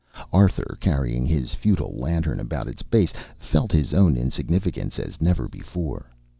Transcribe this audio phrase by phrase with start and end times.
[0.33, 6.09] Arthur, carrying his futile lantern about its base, felt his own insignificance as never before.